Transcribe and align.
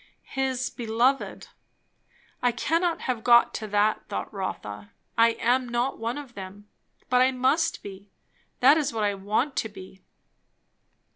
"His 0.33 0.71
beloved." 0.71 1.49
I 2.41 2.51
cannot 2.51 3.01
have 3.01 3.23
got 3.23 3.53
to 3.53 3.67
that, 3.67 4.07
thought 4.07 4.33
Rotha. 4.33 4.89
I 5.15 5.33
am 5.33 5.69
not 5.69 5.99
one 5.99 6.17
of 6.17 6.33
them. 6.33 6.67
But 7.07 7.21
I 7.21 7.29
must 7.31 7.83
be. 7.83 8.09
That 8.61 8.77
is 8.77 8.91
what 8.91 9.03
I 9.03 9.13
want 9.13 9.55
to 9.57 9.69
be. 9.69 10.01